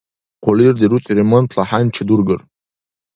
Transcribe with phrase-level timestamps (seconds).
[0.43, 2.41] Хъулир дирути ремонтла хӀянчи дургар?